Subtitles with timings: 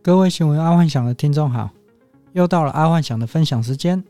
[0.00, 1.68] 各位新闻爱幻想的听众好，
[2.32, 4.02] 又到了爱幻想的分享时间。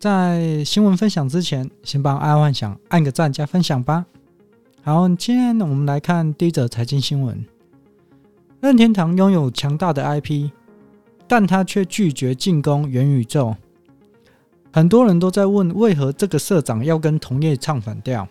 [0.00, 4.04] 在新闻分享之前，先帮爱幻想按个赞加分享吧。
[4.82, 7.46] 好，今天我们来看第一则财经新闻：
[8.60, 10.50] 任天堂拥有强大的 IP，
[11.28, 13.54] 但他却拒绝进攻元宇宙。
[14.72, 18.26] 很多人都在问，为何这个社长要跟同业唱反调？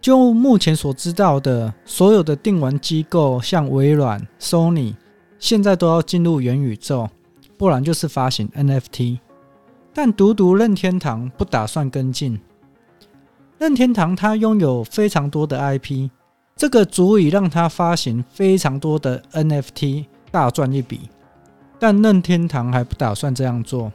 [0.00, 4.94] 就目前所知道的，所有的电玩机构，像微软、Sony。
[5.46, 7.08] 现在都要进入元宇宙，
[7.56, 9.20] 不然就是发行 NFT。
[9.94, 12.40] 但独独任天堂不打算跟进。
[13.56, 16.10] 任天堂它拥有非常多的 IP，
[16.56, 21.02] 这个足以让它发行非常多的 NFT，大赚一笔。
[21.78, 23.92] 但任天堂还不打算这样做，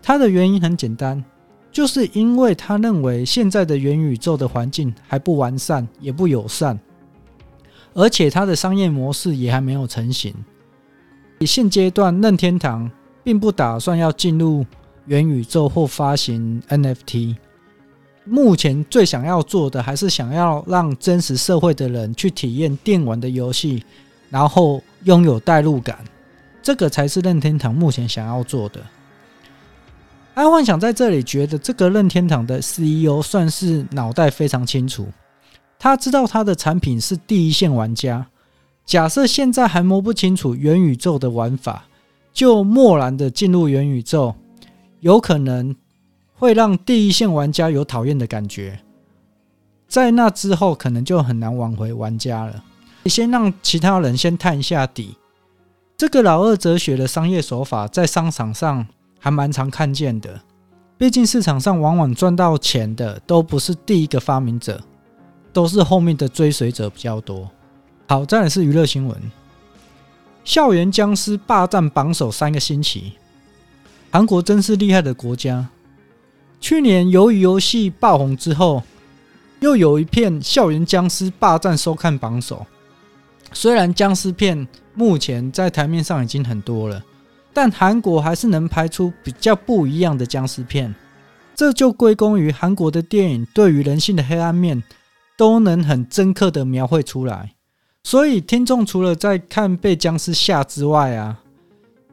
[0.00, 1.24] 它的原因很简单，
[1.72, 6.78] 就是因为他认为现在的元宇宙的环境还不完善，也不友善，
[7.92, 10.32] 而且它的商业模式也还没有成型。
[11.44, 12.90] 现阶段，任天堂
[13.22, 14.64] 并不打算要进入
[15.06, 17.36] 元宇宙或发行 NFT。
[18.24, 23.84] 目前最想要做的，还是想要让真实社会的人去体验电玩的游戏，
[24.30, 25.98] 然后拥有代入感。
[26.62, 28.80] 这个才是任天堂目前想要做的。
[30.34, 35.06] 爱幻想在这里觉得，这个任天堂的 CEO 算是脑袋非常清楚，
[35.78, 38.26] 他知道他的产品是第一线玩家。
[38.86, 41.86] 假设现在还摸不清楚元宇宙的玩法，
[42.32, 44.36] 就贸然的进入元宇宙，
[45.00, 45.74] 有可能
[46.34, 48.78] 会让第一线玩家有讨厌的感觉，
[49.88, 52.62] 在那之后可能就很难挽回玩家了。
[53.06, 55.16] 先让其他人先探一下底，
[55.96, 58.86] 这个老二哲学的商业手法在商场上
[59.18, 60.40] 还蛮常看见的。
[60.96, 64.80] 毕竟市场上往往赚到钱的都不是第一个发明者，
[65.52, 67.50] 都是后面的追随者比较多。
[68.08, 69.20] 好，再来是娱乐新闻。
[70.44, 73.14] 校园僵尸霸占榜首三个星期，
[74.12, 75.66] 韩国真是厉害的国家。
[76.60, 78.84] 去年由于游戏爆红之后，
[79.58, 82.64] 又有一片校园僵尸霸占收看榜首。
[83.52, 87.02] 虽然僵尸片目前在台面上已经很多了，
[87.52, 90.94] 但韩国还是能拍出比较不一样的僵尸片。
[91.56, 94.84] 这就归功于韩国的电影对于人性的黑暗面
[95.36, 97.55] 都能很深刻的描绘出来。
[98.06, 101.42] 所以，听众除了在看被僵尸吓之外啊，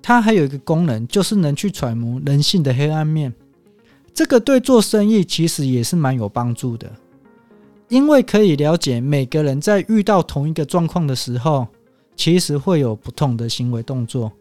[0.01, 3.31] 它还有一个功能，就是能去揣摩人性的黑暗面。
[4.11, 6.91] 这个对做生意其实也是蛮有帮助的，
[7.89, 11.67] 因为可以了解每个人在遇到同一个状况的时候，
[12.15, 14.31] 其实会有不同的行为动作。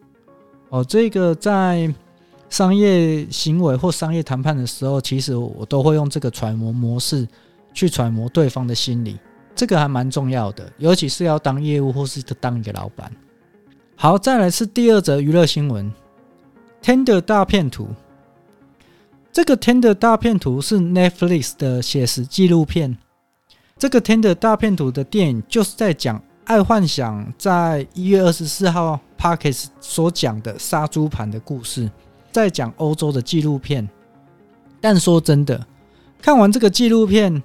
[0.71, 1.95] 哦，这个在
[2.49, 7.29] 商业行为或商业谈判的时候，其实我都会用这个揣摩模式
[7.75, 9.19] 去揣摩对方的心理。
[9.55, 13.11] 这个还蛮重要的，尤其是要当业务或是当一个老板。
[13.95, 15.93] 好，再来是第二则娱乐新闻
[16.83, 17.89] ：Tinder 大片图。
[19.31, 22.97] 这个 Tinder 大片图是 Netflix 的写实纪录片。
[23.79, 31.91] 这个 Tinder 大片图的电影就是在讲爱幻想在一月二十四号 Podcast 所讲的杀猪盘的故事，
[32.31, 33.89] 在讲欧洲的纪录片。
[34.81, 35.65] 但说真的，
[36.21, 37.43] 看完这个纪录片。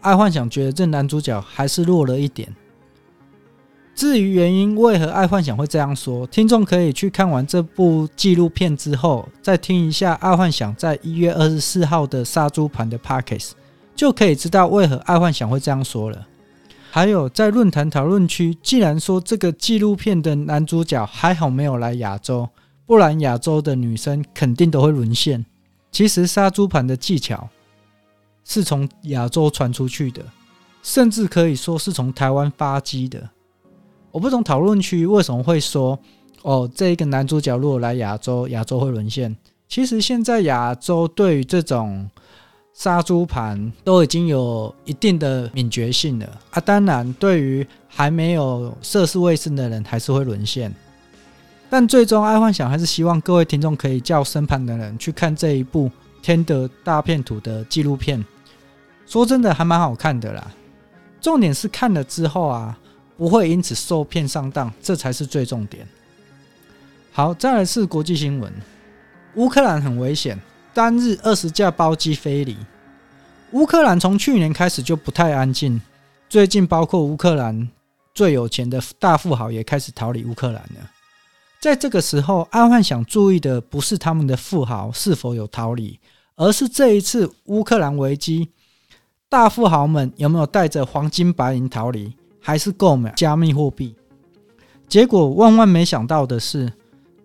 [0.00, 2.48] 爱幻想觉得这男主角还是弱了一点。
[3.94, 6.26] 至于原因，为何爱幻想会这样说？
[6.28, 13.50] 听众可以去看完这部纪录片之后，再听一下爱幻想在一月二十四号的杀猪盘的 Podcast，
[13.94, 16.26] 就可以知道为何爱幻想会这样说了。
[16.90, 22.48] 还有在论坛讨论区，既然说这个纪录片的男主角还好没有来亚洲，
[22.86, 25.44] 不然亚洲的女生肯定都会沦陷。
[25.92, 27.50] 其实杀猪盘的技巧。
[28.50, 30.24] 是从亚洲传出去的，
[30.82, 33.30] 甚至可以说是从台湾发迹的。
[34.10, 35.96] 我不懂讨论区为什么会说
[36.42, 39.36] 哦，这一个男主角如果来亚洲，亚洲会沦陷。
[39.68, 42.10] 其实现在亚洲对于这种
[42.74, 46.58] 杀猪盘都已经有一定的敏觉性了啊。
[46.58, 50.74] 当然，对于还没有涉世未深的人，还是会沦陷。
[51.68, 55.86] 但最终，爱幻想还是希望各位听众可以叫身旁的人去看这一部
[56.20, 58.24] 《天德大骗徒》的纪录片。
[59.10, 60.52] 说真的，还蛮好看的啦。
[61.20, 62.78] 重点是看了之后啊，
[63.16, 65.84] 不会因此受骗上当，这才是最重点。
[67.10, 68.52] 好，再来是国际新闻：
[69.34, 70.38] 乌克兰很危险，
[70.72, 72.56] 单日二十架包机飞离。
[73.50, 75.82] 乌克兰从去年开始就不太安静，
[76.28, 77.68] 最近包括乌克兰
[78.14, 80.90] 最有钱的大富豪也开始逃离乌克兰了。
[81.60, 85.98] 在这个时候，阿幻想注意的不是他们的富豪是否有逃离，
[86.36, 88.50] 而是这一次乌克兰危机。
[89.30, 93.94] 大富豪们有没有带着黄金白银逃离，还是购买加密货币？
[94.88, 96.72] 结果万万没想到的是，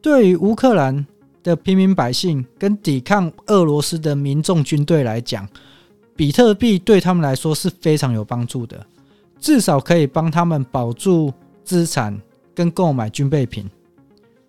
[0.04, 1.04] 对于乌克兰
[1.42, 5.50] 的平民百姓跟抵抗俄罗斯的民众军队来讲，
[6.16, 8.86] 比特币对他们来说是非常有帮助的，
[9.40, 12.16] 至少可以帮他们保住资产
[12.54, 13.68] 跟购买军备品。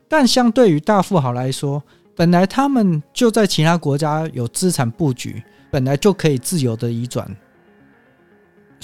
[0.06, 1.82] 但相对于大富豪来说，
[2.14, 7.34] 本来他们就在其他国家有资产布局，本来就可以自由的移转，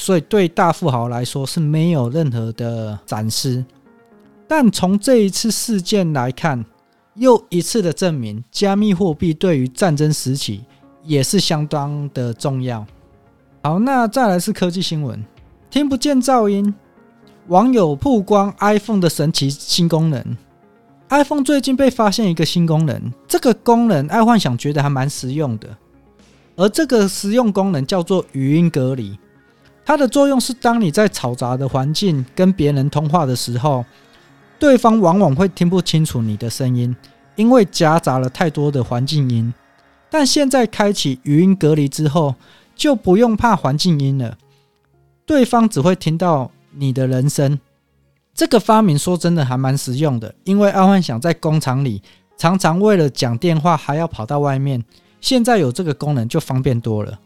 [0.02, 3.64] 所以对大富豪来说是没有任何的闪失。
[4.49, 6.64] 但从这一次事件来看，
[7.14, 10.64] 又一次的证明，加密货币对于战争时期
[11.04, 12.84] 也是相当的重要。
[13.62, 15.25] 好，那再来是科技新闻，
[15.70, 16.75] 听不见噪音，
[17.46, 20.37] 网友曝光 iPhone 的神奇新功能。
[21.10, 25.69] iPhone 最近被发现一个新功能，这个功能爱幻想觉得还蛮实用的。
[26.56, 29.16] 而这个实用功能叫做语音隔离，
[29.84, 33.84] 它的作用是当你在嘈杂的环境跟别人通话的时候，
[34.58, 36.94] 对方往往会听不清楚你的声音，
[37.34, 39.52] 因为夹杂了太多的环境音。
[40.08, 42.34] 但现在开启语音隔离之后，
[42.76, 44.37] 就不用怕环境音了，
[45.26, 47.58] 对方只会听到你的人声。
[48.34, 52.00] 这个发明说真的还蛮实用的，因为爱幻想在工厂里
[52.37, 54.82] 常常为了讲电话还要跑到外面，
[55.20, 57.19] 现在有这个功能就方便多了。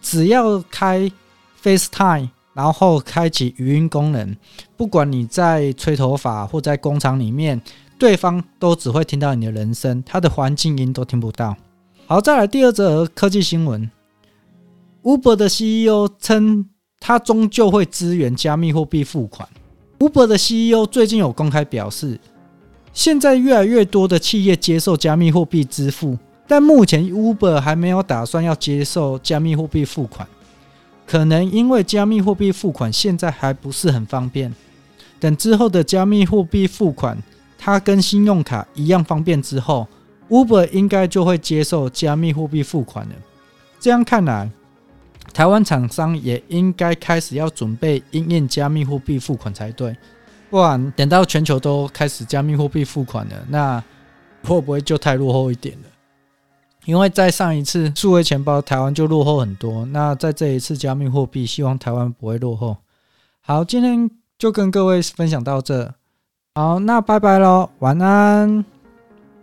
[0.00, 1.10] 只要开
[1.62, 4.36] FaceTime，然后开启语音功能，
[4.76, 7.60] 不管你在吹头发或在工厂里面，
[7.98, 11.56] 对方都只会听到你的人声，他的环境音都听不到。
[12.06, 13.90] 好，再来第二则科技新闻
[15.02, 16.66] ，Uber 的 CEO 称
[17.00, 19.48] 他终究会支援加密货币付款。
[19.98, 22.20] Uber 的 CEO 最近有公开表示，
[22.92, 30.28] 现在越来越多的企业接受加密货币支付，但目前 Uber 还没有打算要接受加密货币付款，
[31.06, 34.52] 可能因为加密货币付款现在还不是很方便。
[35.18, 37.16] 等之后的加密货币付款，
[37.56, 39.86] 它跟信用卡一样方便之后
[40.28, 43.14] ，Uber 应该就会接受加密货币付款了。
[43.80, 44.50] 这样看来，
[45.32, 49.96] 台湾厂商也应该开始要准备应验加密货币付款才对，
[50.50, 53.82] 不然等到全球都开始加密货币付款了，那
[54.42, 55.88] 会不会就太落后一点了？
[56.86, 59.84] 因为在上一次数位钱包，台湾就落后很多。
[59.86, 62.76] 那在这一次加密货币，希望台湾不会落后。
[63.40, 65.92] 好，今天就跟各位分享到这。
[66.54, 68.75] 好，那拜拜喽，晚安。